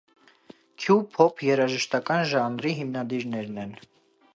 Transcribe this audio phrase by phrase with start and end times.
[0.83, 3.83] Քյու փոփ երաժշտական ժանրի հիմնադիրներն են։